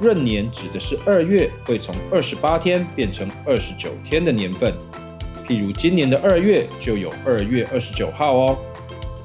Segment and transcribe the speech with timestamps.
[0.00, 4.72] 闰年指的是二月会从二十八天变成二十九天的年份。
[5.46, 8.58] 譬如今年的二月就有二月二十九号哦。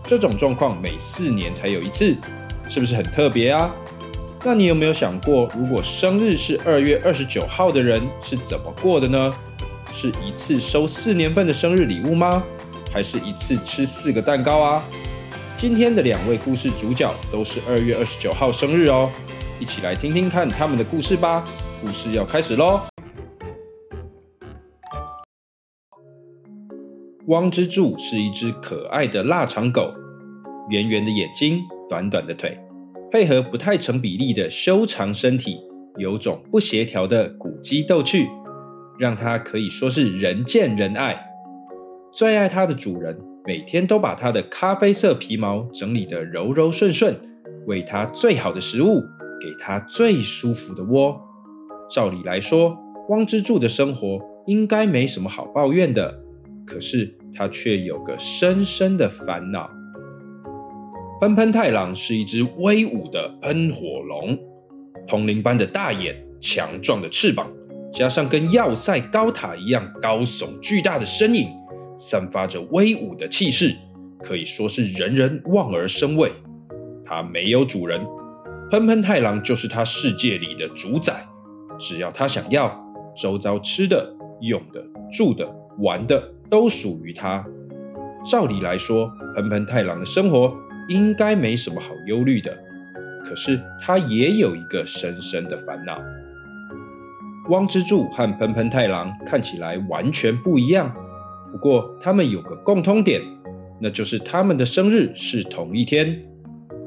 [0.06, 2.16] 这种状况每四年才有一次，
[2.68, 3.74] 是不是很特别啊？
[4.44, 9.34] 那你有没有想过，如果生日是二月二十九号的人是怎么过的呢？
[9.94, 12.42] 是一次收四年份的生日礼物吗？
[12.92, 14.84] 还是一次吃四个蛋糕啊？
[15.58, 19.12] 今天的两位故事主角都是二月二十九号生日哦，
[19.60, 21.46] 一起来听听看他们的故事吧。
[21.82, 22.82] 故事要开始喽！
[27.28, 29.94] 汪之助是一只可爱的腊肠狗，
[30.70, 32.58] 圆圆的眼睛，短短的腿，
[33.12, 35.60] 配合不太成比例的修长身体，
[35.98, 38.28] 有种不协调的古鸡逗趣，
[38.98, 41.22] 让它可以说是人见人爱。
[42.14, 43.16] 最爱它的主人
[43.46, 47.16] 每天都把它的咖啡色皮毛整理得柔柔顺顺，
[47.68, 49.04] 喂它最好的食物，
[49.40, 51.20] 给它最舒服的窝。
[51.90, 52.78] 照理来说，
[53.10, 56.22] 汪之助的生活应该没什么好抱怨的，
[56.66, 57.16] 可是。
[57.32, 59.70] 他却有个深深的烦恼。
[61.22, 64.38] 喷喷太郎是一只威武的喷火龙，
[65.08, 67.50] 铜铃般的大眼，强壮的翅膀，
[67.94, 71.48] 加上跟要塞高塔一样高耸巨大的身影，
[71.96, 73.74] 散发着威武的气势，
[74.22, 76.30] 可以说是人人望而生畏。
[77.06, 78.06] 它没有主人，
[78.72, 81.28] 喷喷太郎就是他世界里的主宰，
[81.80, 82.72] 只要他想要，
[83.16, 85.48] 周遭吃的、用的、住的、
[85.80, 86.22] 玩的。
[86.50, 87.46] 都属于他。
[88.26, 90.52] 照理来说，喷喷太郎的生活
[90.88, 92.52] 应该没什么好忧虑的。
[93.24, 96.02] 可是他也有一个深深的烦恼。
[97.50, 100.92] 汪之助和喷喷太郎看起来完全不一样，
[101.52, 103.22] 不过他们有个共通点，
[103.80, 106.20] 那就是他们的生日是同一天。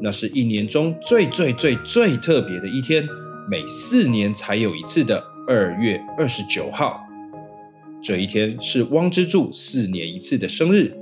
[0.03, 3.07] 那是一年中最最最最特别的一天，
[3.49, 7.01] 每四年才有一次的二月二十九号。
[8.03, 10.93] 这一天是汪之助四年一次的生日，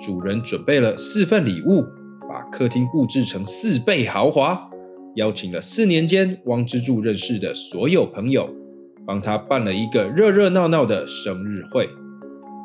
[0.00, 1.84] 主人准备了四份礼物，
[2.26, 4.70] 把客厅布置成四倍豪华，
[5.16, 8.48] 邀请了四年间汪之助认识的所有朋友，
[9.06, 11.86] 帮他办了一个热热闹闹的生日会。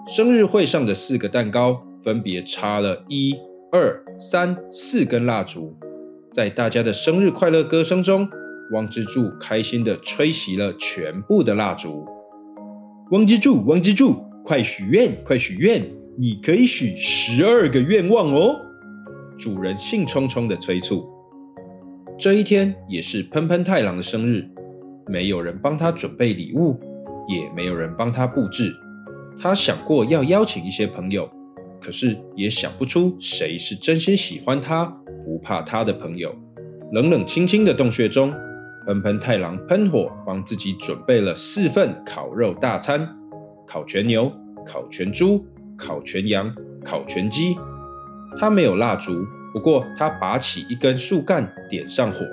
[0.08, 3.36] 生日会上的四个蛋糕分别插了一、
[3.74, 5.76] 二、三、四根蜡烛，
[6.32, 8.30] 在大家的生日快乐歌声中，
[8.72, 12.06] 汪之助开心地吹熄了全部的蜡烛。
[13.10, 15.84] 汪之助，汪之助，快许愿，快许愿！
[16.20, 18.56] 你可以许十二个愿望哦。
[19.40, 21.04] 主人兴冲冲的催促。
[22.20, 24.48] 这一天也是喷喷太郎的生日，
[25.08, 26.80] 没有人帮他准备礼物，
[27.28, 28.72] 也没有人帮他布置。
[29.42, 31.28] 他想过要邀请一些朋友，
[31.82, 34.86] 可是也想不出谁是真心喜欢他、
[35.26, 36.34] 不怕他的朋友。
[36.92, 38.32] 冷冷清清的洞穴中。
[38.84, 43.08] 喷喷太郎喷火，帮自己准备了四份烤肉大餐：
[43.68, 44.32] 烤全牛、
[44.66, 45.46] 烤全猪、
[45.78, 46.52] 烤全羊、
[46.84, 47.56] 烤全鸡。
[48.40, 52.26] 他没有蜡烛，不过他拔起一根树干，点上火，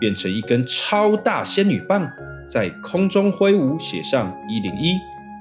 [0.00, 2.10] 变成一根超大仙女棒，
[2.48, 4.94] 在空中挥舞，写上一零一、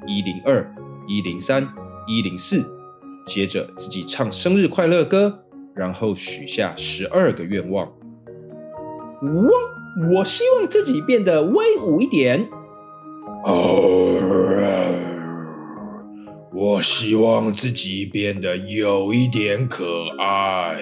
[0.06, 0.70] 一零二、
[1.08, 1.66] 一零三、
[2.10, 2.62] 一零四。
[3.26, 5.40] 接着自己唱生日快乐歌，
[5.74, 7.92] 然后许下十二个愿望。
[9.22, 9.72] 汪。
[10.10, 12.48] 我希望自己变得威武一点。
[13.44, 14.18] 哦，
[16.54, 19.84] 我希望自己变得有一点可
[20.18, 20.80] 爱。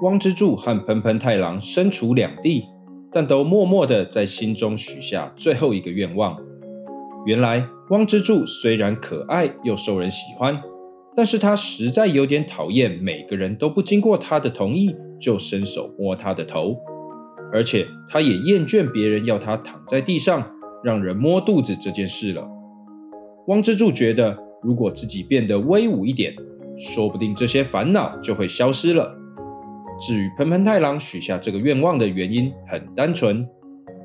[0.00, 2.64] 汪之助和喷喷太郎身处两地，
[3.12, 6.38] 但都默默的在心中许下最后一个愿望。
[7.26, 10.58] 原来，汪之助虽然可爱又受人喜欢，
[11.14, 16.76] 但是他实在有点讨厌每个人都不经过他的同意就伸手摸他的头。
[17.52, 20.42] 而且他也厌倦别人要他躺在地上
[20.82, 22.48] 让人摸肚子这件事了。
[23.48, 26.34] 汪之助觉得，如果自己变得威武一点，
[26.78, 29.14] 说不定这些烦恼就会消失了。
[30.00, 33.46] 至于喷喷太郎许下这个愿望的原因，很单纯，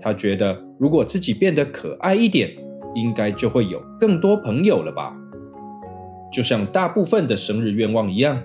[0.02, 2.52] 他觉得如果自己变得可爱一点，
[2.96, 5.16] 应该就会有更多朋友了吧。
[6.32, 8.42] 就像大部分的生日愿望一样，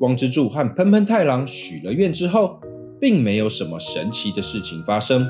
[0.00, 2.60] 汪之助和喷喷太郎许了愿之后。
[3.02, 5.28] 并没有什么神奇的事情发生。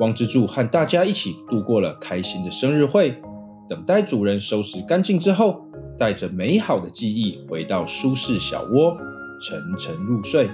[0.00, 3.14] 汪之助和大家一起度过了开心的生日会。
[3.68, 5.66] 等待主人收拾干净之后，
[5.98, 8.96] 带着美好的记忆回到舒适小窝，
[9.38, 10.48] 沉沉入睡。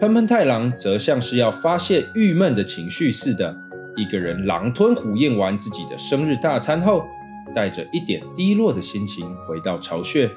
[0.00, 3.54] 喷喷太郎则像是要发泄郁闷的情绪似的，
[3.94, 7.04] 一个人狼吞虎咽完自己的生日大餐后，
[7.56, 10.30] 带着一点低落的心情回到巢穴，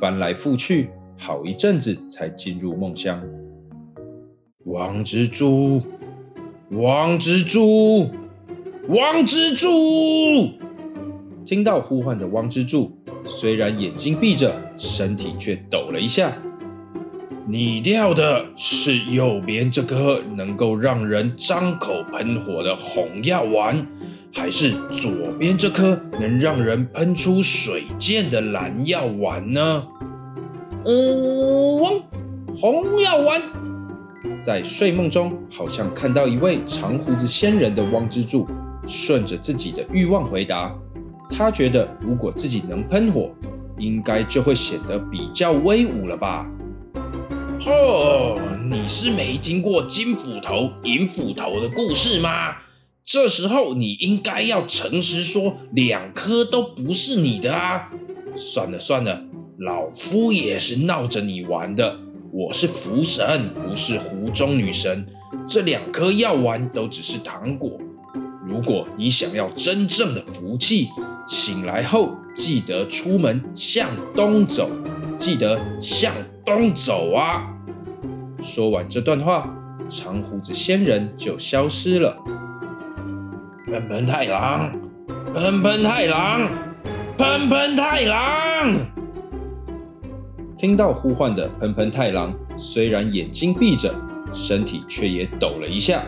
[0.00, 0.88] 翻来覆去
[1.18, 3.22] 好一阵子才进入梦乡。
[4.64, 5.82] 王之助，
[6.70, 8.08] 王之助，
[8.88, 9.68] 王之助！
[11.44, 12.90] 听到呼唤的汪之助，
[13.26, 16.32] 虽然眼睛闭着，身体却抖了一下。
[17.46, 23.86] 你掉的是右边这颗能够让人张口喷火的红药丸，
[24.36, 29.82] 还是左边这颗能让人喷出水箭的蓝药丸呢？
[30.84, 32.02] 嗯，
[32.60, 33.40] 红药丸。
[34.38, 38.46] 在睡梦中，好像看到一位长胡子仙人的汪之助，
[38.86, 40.70] 顺着自己的欲望回答。
[41.30, 43.30] 他觉得，如果自己能喷火，
[43.78, 46.46] 应该就会显得比较威武了吧？
[47.66, 48.38] 哦，
[48.70, 52.54] 你是没听过金斧头、银斧头的故事吗？
[53.06, 57.88] 这时候你应该要诚实说，两颗都不是你的啊！
[58.34, 59.22] 算了算了，
[59.58, 61.96] 老夫也是闹着你玩的。
[62.32, 65.06] 我是福神，不是湖中女神。
[65.46, 67.78] 这两颗药丸都只是糖果。
[68.44, 70.88] 如果你想要真正的福气，
[71.28, 74.68] 醒来后记得出门向东走，
[75.16, 76.12] 记得向
[76.44, 77.46] 东走啊！
[78.42, 79.48] 说完这段话，
[79.88, 82.16] 长胡子仙人就消失了。
[83.66, 84.72] 喷喷太郎，
[85.34, 86.48] 喷喷太郎，
[87.18, 88.76] 喷喷太郎！
[90.56, 93.92] 听到呼唤的喷喷太郎，虽然眼睛闭着，
[94.32, 96.04] 身体却也抖了一下。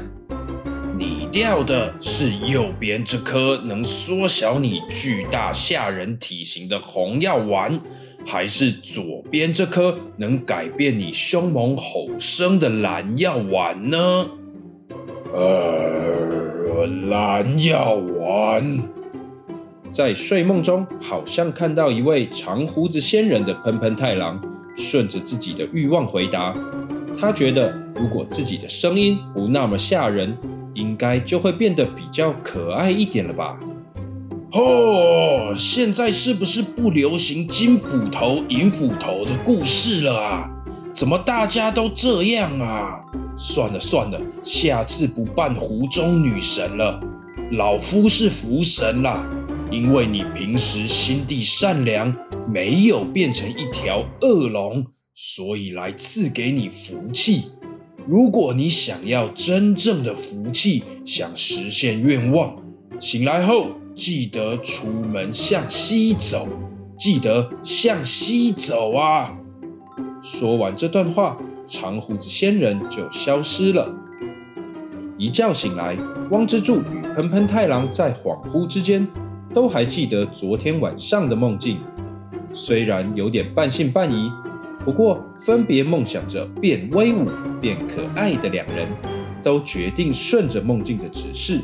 [0.97, 7.81] 你掉的是右边这颗能缩小你巨大吓人体型的红药丸，
[8.25, 14.27] 还是左边这颗能改变你凶猛吼声的蓝药丸呢？
[15.33, 16.48] 呃，
[16.87, 18.79] 蓝药丸。
[19.91, 24.41] 在睡梦中，好像看到一位长胡子仙人的喷喷太郎，
[24.77, 26.55] 顺着自己的欲望回答。
[27.21, 30.37] 他觉得，如果自己的声音不那么吓人。
[30.75, 33.59] 应该就会变得比较可爱一点了吧？
[34.53, 40.49] 哦，现在是不是不流行金斧头、银斧头的故事了啊？
[40.95, 43.01] 怎么大家都这样啊？
[43.39, 47.01] 算了算了，下次不扮湖中女神了，
[47.53, 49.25] 老夫是福神啦。
[49.71, 52.13] 因为你平时心地善良，
[52.51, 57.45] 没有变成一条恶龙，所以来赐给你福气。
[58.07, 62.57] 如果你想要真正的福气，想实现愿望，
[62.99, 66.49] 醒来后记得出门向西走，
[66.99, 69.39] 记得向西走啊！
[70.23, 71.37] 说完这段话，
[71.69, 73.95] 长胡子仙人就消失了。
[75.19, 75.97] 一觉醒来，
[76.31, 79.07] 汪之助与喷喷太郎在恍惚之间
[79.53, 81.79] 都还记得昨天晚上的梦境，
[82.55, 84.33] 虽然有点半信半疑。
[84.85, 87.27] 不过，分别梦想着变威武、
[87.61, 88.89] 变可爱的两人，
[89.43, 91.61] 都决定顺着梦境的指示。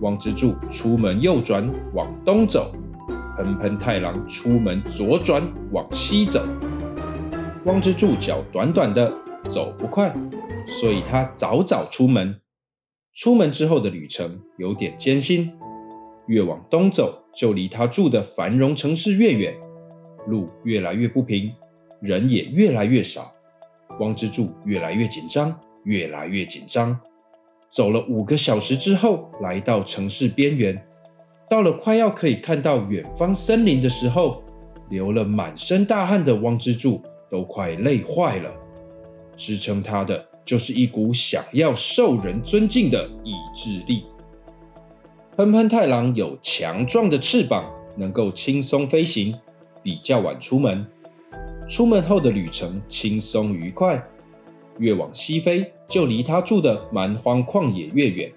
[0.00, 1.64] 汪之助出门右转
[1.94, 2.72] 往东走，
[3.36, 6.42] 喷喷太郎出门左转往西走。
[7.64, 9.12] 汪之助脚短短的，
[9.48, 10.14] 走不快，
[10.66, 12.38] 所以他早早出门。
[13.14, 15.50] 出门之后的旅程有点艰辛，
[16.26, 19.54] 越往东走，就离他住的繁荣城市越远，
[20.28, 21.50] 路越来越不平。
[22.00, 23.32] 人也越来越少，
[23.98, 26.96] 汪之助越来越紧张，越来越紧张。
[27.72, 30.86] 走了五个小时之后，来到城市边缘，
[31.50, 34.44] 到了快要可以看到远方森林的时候，
[34.90, 38.52] 流了满身大汗的汪之助都快累坏了。
[39.38, 44.04] 支撑他的就是一股想要受人尊敬的意志力。
[45.36, 47.64] 喷喷太郎有强壮的翅膀，
[47.96, 49.34] 能够轻松飞行，
[49.82, 50.84] 比较晚出门。
[51.68, 54.02] 出门后的旅程轻松愉快，
[54.78, 58.32] 越往西飞，就离他住的蛮荒旷野越远。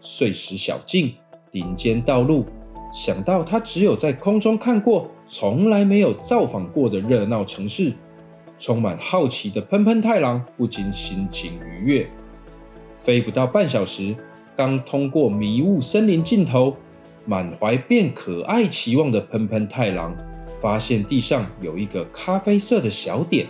[0.00, 1.14] 碎石小径，
[1.52, 2.44] 林间道路，
[2.92, 7.94] 想到他只有在空中看过，从来没有造访过的热闹城市，
[8.62, 12.08] 充满好奇的喷喷太郎不禁心情愉悦。
[12.94, 14.14] 飞不到半小时，
[14.54, 16.76] 刚通过迷雾森林尽头，
[17.24, 20.16] 满怀变可爱期望的喷喷太郎。
[20.60, 23.48] 发现地上有一个咖啡色的小点，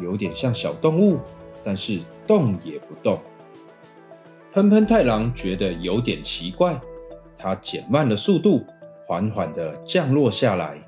[0.00, 1.18] 有点像小动物，
[1.62, 3.20] 但是动也不动。
[4.54, 6.80] 喷喷太郎觉得有点奇怪，
[7.36, 8.64] 他减慢了速度，
[9.06, 10.78] 缓缓地降落下来。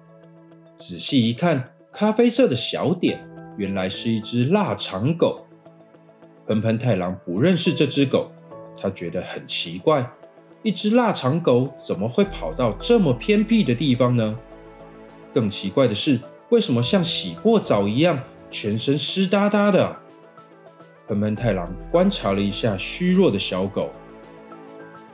[0.78, 3.20] 仔细一看，咖啡色的小点
[3.56, 5.46] 原来是一只腊肠狗。
[6.46, 8.30] 喷喷太郎不认识这只狗，
[8.80, 10.04] 他觉得很奇怪，
[10.62, 14.36] 一只腊肠狗怎么会跑到这么偏僻的地方呢？
[15.32, 18.18] 更奇怪的是，为什么像洗过澡一样，
[18.50, 19.96] 全身湿哒哒的？
[21.08, 23.90] 喷喷太郎观察了一下虚弱的小狗，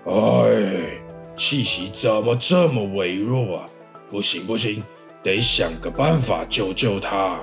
[0.07, 0.99] 哎，
[1.37, 3.69] 气息怎么这么微弱啊？
[4.11, 4.83] 不行不行，
[5.23, 7.41] 得想个办法救救它。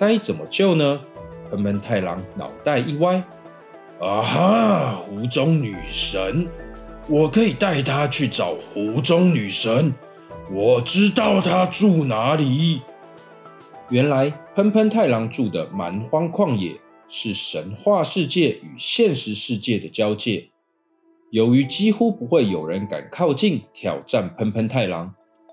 [0.00, 0.98] 该怎么救呢？
[1.50, 3.22] 喷喷太郎脑袋一歪，
[4.00, 6.48] 啊哈，湖中女神，
[7.06, 9.92] 我可以带她去找湖中女神。
[10.50, 12.80] 我知道她住哪里。
[13.90, 16.74] 原来喷喷太郎住的蛮荒旷野。
[17.12, 20.48] 是神话世界与现实世界的交界。
[21.30, 25.12] 由于几乎不会有人敢靠近挑战喷喷太郎，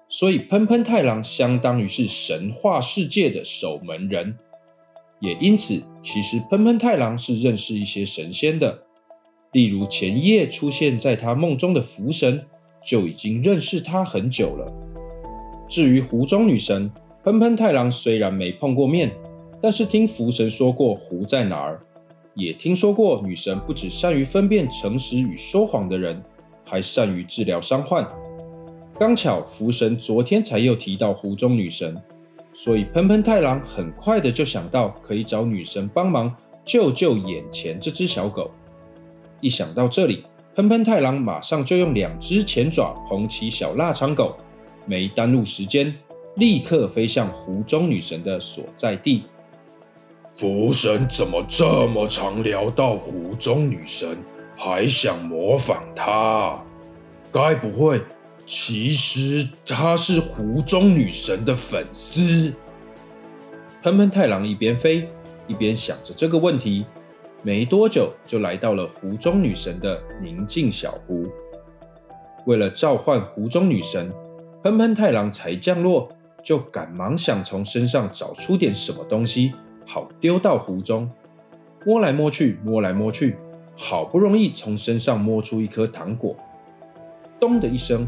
[0.09, 4.37] 所以喷喷太郎相当于是神话世界的守门人。
[5.19, 8.83] 也因此，其实喷喷太郎是认识一些神仙的，
[9.51, 12.45] 例如前一夜出现在他梦中的福神，
[12.85, 14.71] 就已经认识他很久了。
[15.67, 16.91] 至于湖中女神，
[17.23, 19.11] 喷喷太郎虽然没碰过面。
[19.59, 21.81] 但是听福神说过湖在哪儿，
[22.35, 26.21] 也听说过女神不只善于分辨诚实与说谎的人，
[26.63, 28.07] 还善于治疗伤患。
[28.99, 31.95] 刚巧福神昨天才又提到湖中女神，
[32.51, 36.35] 所以喷喷太郎很快的就想到可以找女神帮忙
[36.65, 38.49] 救救眼前这只小狗。
[39.39, 40.25] 一想到这里，
[40.55, 44.35] 喷喷太郎马上就用两只前爪捧起小腊肠狗，
[44.87, 45.93] 没耽误时间，
[46.37, 49.25] 立刻飞向湖中女神的所在地。
[50.33, 54.17] 福神怎么这么常聊到湖中女神，
[54.55, 56.59] 还想模仿她？
[57.31, 58.01] 该不会
[58.47, 62.53] 其实他是湖中女神的粉丝？
[63.83, 65.05] 喷喷太郎一边飞
[65.47, 66.85] 一边想着这个问题，
[67.43, 71.27] 没多久就来到了湖中女神的宁静小湖。
[72.45, 74.09] 为了召唤湖中女神，
[74.63, 76.07] 喷喷太郎才降落
[76.41, 79.51] 就赶忙想从身上找出点什么东西。
[79.85, 81.09] 好丢到湖中，
[81.85, 83.35] 摸来摸去，摸来摸去，
[83.75, 86.33] 好不容易从身上摸出一颗糖果。
[87.39, 88.07] 咚的一声，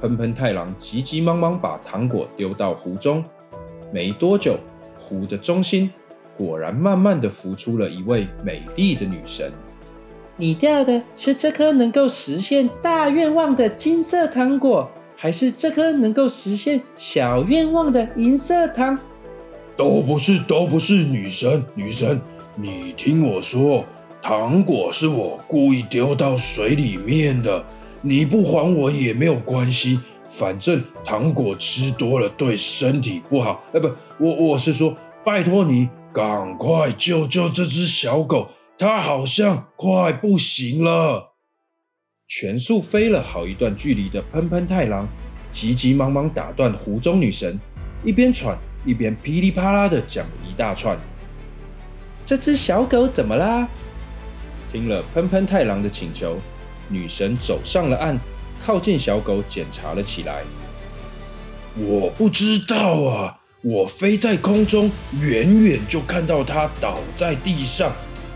[0.00, 3.22] 喷喷太郎急急忙忙把糖果丢到湖中。
[3.92, 4.56] 没多久，
[4.98, 5.90] 湖的中心
[6.36, 9.52] 果然慢慢的浮出了一位美丽的女神。
[10.36, 18.98] 你掉的是这颗能够实现大愿望的金色糖果，还是这颗能够实现小愿望的银色糖？
[19.76, 22.18] 都不是，都不是，女神，女神，
[22.54, 23.84] 你听我说，
[24.22, 27.62] 糖果是我故意丢到水里面的，
[28.02, 33.62] 你不还我也没有关系，反正糖果吃多了对身体不好。
[33.74, 41.34] 哎，不，我我是说，拜托你赶快救救这只小狗，它好像快不行了。
[42.26, 45.06] 全速飞了好一段距离的喷喷太郎，
[45.52, 47.58] 急急忙忙打断湖中女神，
[48.04, 48.56] 一边喘。
[48.86, 50.98] 一边噼里啪啦的讲了一大串。
[52.24, 53.68] 这只小狗怎么啦？
[54.72, 56.38] 听了喷喷太郎的请求，
[56.90, 58.18] 女神走上了岸，
[58.60, 60.42] 靠近小狗检查了起来。
[61.76, 67.92] 我不知道啊，我飞在空中，远远就看到它倒在地上。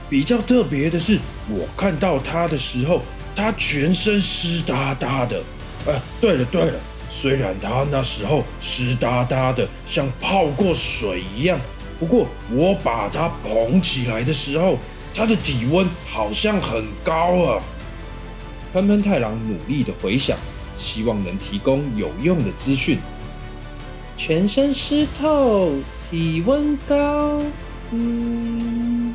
[0.08, 1.18] 比较特别的是，
[1.49, 3.02] 我看到它的时候，
[3.34, 5.42] 它全身湿哒哒的。
[5.88, 6.78] 哎，对了对了。
[7.11, 11.58] 虽然它那时候湿哒哒的，像泡过水一样，
[11.99, 14.78] 不过我把它捧起来的时候，
[15.12, 17.12] 它的体温好像很高
[17.44, 17.62] 啊。
[18.74, 20.36] 喷喷太郎努力的回想，
[20.76, 22.98] 希望能提供有用的资讯。
[24.16, 25.70] 全身湿透，
[26.10, 27.40] 体温高。
[27.92, 29.14] 嗯。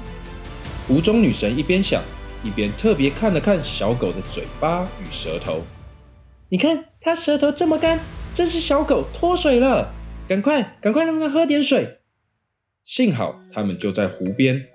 [0.87, 2.01] 湖中女神一边想，
[2.41, 5.61] 一边特别看了看小狗的嘴巴与舌头。
[6.47, 7.99] 你看它舌头这么干，
[8.33, 9.91] 这只小狗脱水了，
[10.25, 11.97] 赶快赶快让它喝点水。
[12.85, 14.67] 幸好他们就在湖边，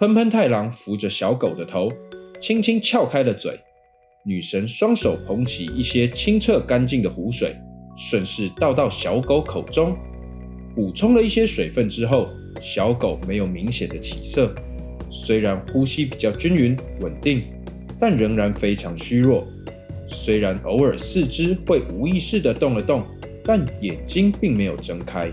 [0.00, 1.92] 喷喷太郎扶着小狗的头，
[2.40, 3.60] 轻轻撬开了嘴。
[4.26, 7.54] 女神双手捧起一些清澈干净的湖水，
[7.94, 9.94] 顺势倒到小狗口中，
[10.74, 12.28] 补充了一些水分之后，
[12.58, 14.54] 小狗没有明显的起色，
[15.10, 17.42] 虽然呼吸比较均匀稳定，
[18.00, 19.46] 但仍然非常虚弱。
[20.08, 23.04] 虽然偶尔四肢会无意识地动了动，
[23.44, 25.30] 但眼睛并没有睁开。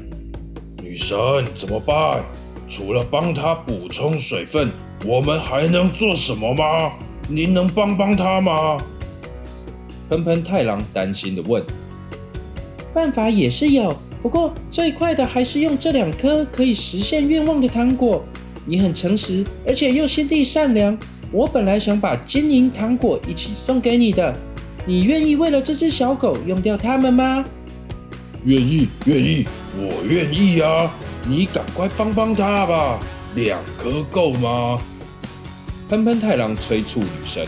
[0.84, 1.18] 女神
[1.56, 2.26] 怎么办？
[2.68, 4.70] 除了帮她补充水分，
[5.06, 6.92] 我们还能做什么吗？
[7.28, 8.78] 您能帮帮他吗？
[10.10, 11.63] 喷喷太郎担心的问。
[12.94, 18.24] 办法也是有，不过最快的还是用这两颗可以实现愿望的糖果。
[18.66, 20.98] 你很诚实，而且又心地善良。
[21.32, 24.36] 我本来想把金银糖果一起送给你的，
[24.86, 27.46] 你愿意为了这只小狗用掉它们吗？
[28.44, 29.46] 愿意，愿意，
[29.78, 30.92] 我愿意啊！
[31.25, 33.00] 你赶快帮帮他吧，
[33.36, 34.82] 两颗够吗？
[35.92, 37.46] 喷喷太郎催促女神。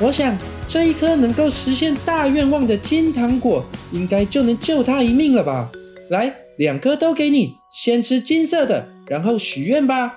[0.00, 5.70] 我想这一颗能够实现大愿望的金糖果，应该就能救他一命了吧？
[6.08, 10.12] 来，两颗都给你，先吃金色的，然后许愿吧。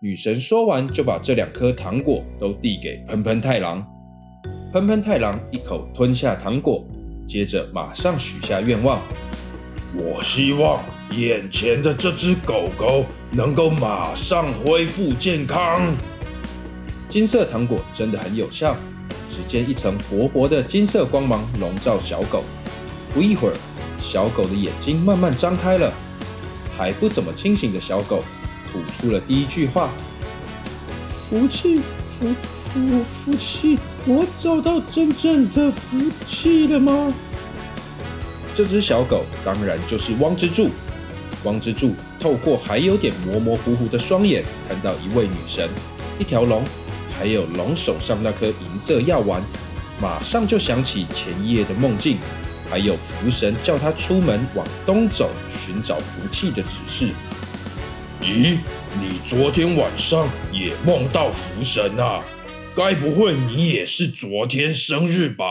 [0.00, 3.86] 女神说完，就把这两颗糖果都递给喷喷太郎。
[4.72, 6.82] 喷喷太郎一口吞下糖果。
[7.28, 8.98] 接着马上许下愿望，
[9.94, 15.94] 我希望眼前的这只狗狗能够马上恢复健康。
[17.08, 18.76] 金色糖果真的很有效，
[19.28, 22.42] 只见一层薄薄的金色光芒笼罩小狗。
[23.14, 23.54] 不一会儿，
[24.00, 25.92] 小狗的眼睛慢慢张开了，
[26.76, 28.24] 还不怎么清醒的小狗
[28.72, 29.90] 吐出了第一句话
[31.28, 32.26] ：“福气，福
[32.72, 37.12] 福福气。”我找到真正的福气了吗？
[38.54, 40.70] 这只小狗当然就是汪之助。
[41.44, 45.68] 汪之助透过还有点模模糊糊的双眼，看到一位女神、
[46.18, 46.62] 一条龙，
[47.18, 49.42] 还有龙手上那颗银色药丸，
[50.00, 52.18] 马上就想起前一夜的梦境，
[52.68, 55.30] 还有福神叫他出门往东走
[55.64, 57.08] 寻找福气的指示。
[58.22, 58.58] 咦，
[59.00, 62.22] 你昨天晚上也梦到福神啊？
[62.76, 65.44] 该不会你也是昨天生日吧？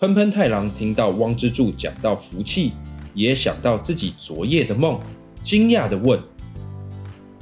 [0.00, 2.72] 喷喷太郎听到汪之助讲到福气，
[3.16, 5.00] 也想到自己昨夜的梦，
[5.40, 6.20] 惊讶的问：“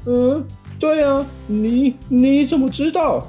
[0.07, 0.43] 嗯，
[0.79, 3.29] 对啊，你你怎么知道？”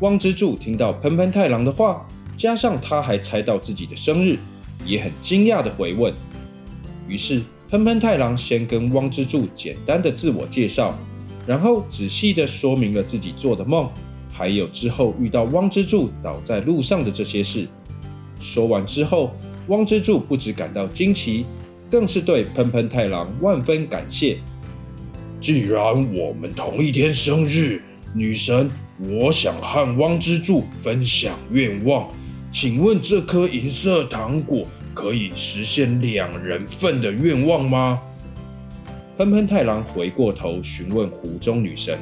[0.00, 4.38] 汪之助听到喷喷太郎的话，加上他还猜到自己的生日，
[4.84, 6.12] 也很惊讶的回问。
[7.08, 10.94] 于是喷喷太郎先跟汪之助简单的自我介绍。
[11.46, 13.86] 然后仔细地说明了自己做的梦，
[14.32, 17.68] 还有之后遇到汪之助倒在路上的这些事。
[18.40, 19.30] 说完之后，
[19.68, 21.46] 汪之助不止感到惊奇，
[21.90, 24.38] 更是对喷喷太郎万分感谢。
[25.40, 25.80] 既然
[26.14, 27.82] 我们同一天生日，
[28.14, 32.08] 女神，我想和汪之助分享愿望。
[32.52, 38.00] 请问这颗银色糖果可以实现两人份的愿望吗？
[39.16, 41.98] 喷喷太郎回过头询问湖中女神：“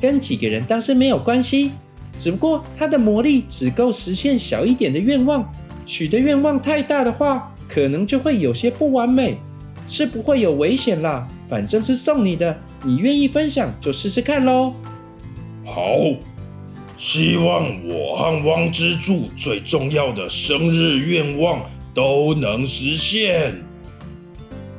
[0.00, 1.72] 跟几个人倒是没有关系，
[2.18, 5.50] 只不过他的魔力只够实现小一点的愿望，
[5.90, 9.36] 许的愿望太大的话，可能就会有些不完美，
[9.88, 11.26] 是不会有危险啦。
[11.48, 14.72] 反正是送你的，你愿意分享就试试看喽。”
[15.66, 15.96] 好，
[16.96, 23.60] 希望我和汪之助最重要的生日愿望都能实现。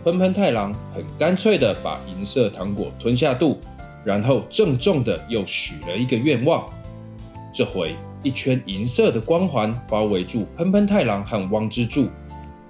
[0.06, 3.60] 喷喷太郎很干脆的把银色糖果吞下肚，
[4.06, 6.66] 然后郑重的又许了一个愿望。
[7.54, 12.08] 这回一圈银色的光环包围住喷喷太郎和汪之助，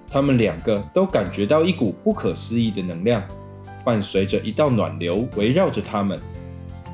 [0.09, 3.21] 他们两个都感觉到一股不可思议的能量，
[3.83, 6.19] 伴随着一道暖流围绕着他们。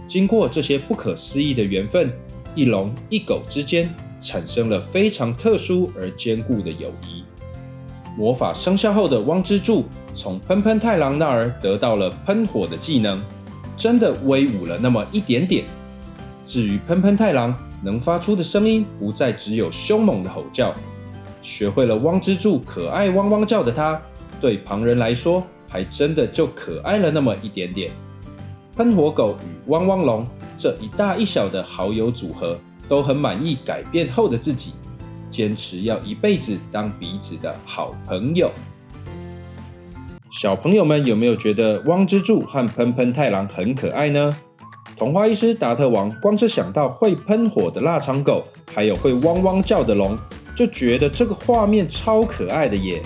[0.07, 2.11] 经过这些不可思议的缘分，
[2.55, 7.23] 一龙一狗之间产生了非常特殊而坚固的友谊。
[8.17, 13.21] 魔法生效后的汪之助从喷喷太郎那儿得到了喷火的技能，
[13.75, 15.65] 真的威武了那么一点点。
[16.43, 20.73] 至于喷喷太郎能发出的声音不再只有凶猛的吼叫，
[21.41, 24.01] 学会了汪之助可爱汪汪叫的他，
[24.41, 27.91] 对旁人来说还真的就可爱了那么一点点。
[28.75, 30.25] 喷火狗与汪汪龙
[30.57, 34.73] 这一大一小的好友组合都很满意改变后的自己。
[35.29, 38.49] 坚持要一辈子当彼此的好朋友。
[40.31, 44.35] 小朋友们有没有觉得汪之助和喷喷太郎很可爱呢？
[44.97, 50.17] 童话医师达特王光是想到会喷火的腊肠狗，还有会汪汪叫的龙，
[50.55, 52.99] 就觉得这个画面超可爱的耶。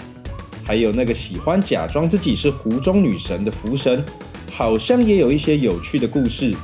[0.63, 4.01] 还有那个喜欢假装自己是湖中女神的福神，
[4.49, 6.55] 好像也有一些有趣的故事。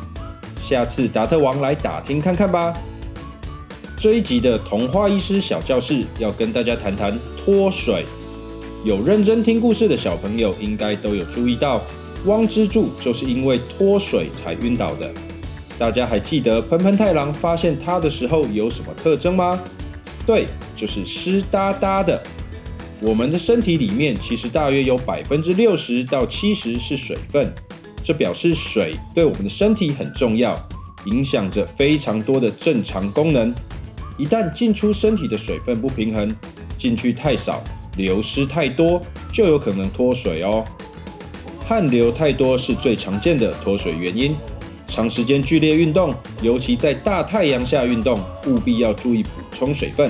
[0.62, 2.74] 下次达特王来打听看看吧。
[4.00, 8.06] 这一集的童话医师小教室要跟大家谈谈脱水。
[8.86, 11.82] 有认真听故事的小朋友应该都有注意到，
[12.26, 15.12] 汪之助就是因为脱水才晕倒的。
[15.78, 19.60] 大家还记得喷喷太郎发现他的时候有什么特征吗？
[20.26, 22.22] 对，就是湿哒哒的。
[23.00, 27.54] 我们的身体里面其实大约有百分之六十到七十是水分，
[28.04, 30.60] 这表示水对我们的身体很重要。
[31.06, 33.54] 影响着非常多的正常功能。
[34.18, 36.36] 一旦进出身体的水分不平衡，
[36.78, 37.64] 进去太少，
[37.96, 39.00] 流失太多，
[39.32, 40.66] 就有可能脱水哦。
[41.68, 44.34] 汗流太多是最常见的脱水原因。
[44.88, 50.10] 长时间剧烈运动，尤其在大太阳下运动，务必要注意补充水分。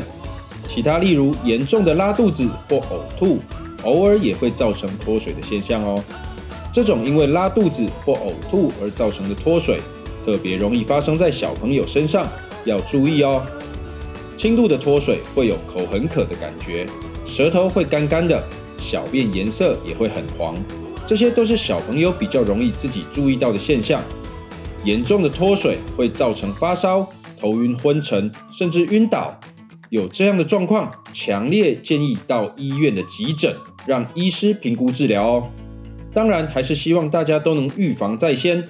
[0.67, 3.39] 其他例如严重的拉肚子或呕吐，
[3.83, 5.99] 偶尔也会造成脱水的现象哦。
[6.71, 9.79] 这种因为拉肚子或呕吐而造成的脱水，
[10.23, 12.27] 特别容易发生在小朋友身上，
[12.65, 13.41] 要注意哦。
[14.37, 16.85] 轻度的脱水会有口很渴的感觉，
[17.25, 18.43] 舌头会干干的，
[18.77, 20.55] 小便颜色也会很黄，
[21.07, 23.99] 这些都是小朋友比较容易自己注意到的现象。
[24.83, 27.07] 严重的脱水会造成发烧、
[27.39, 29.33] 头晕、昏沉，甚至晕倒。
[29.89, 35.49] 有这样的状况，强烈建议到医院的急诊，让医师评估治疗哦。
[36.13, 38.61] 当然，还是希望大家都能预防在先，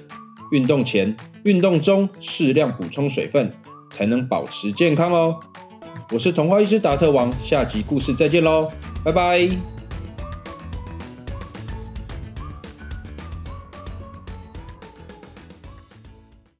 [0.52, 3.52] 运动前、运动中适量补充水分，
[3.90, 5.36] 才能保持健康哦。
[6.12, 8.70] 我是童话医师达特王，下集故事再见喽，
[9.04, 9.77] 拜拜。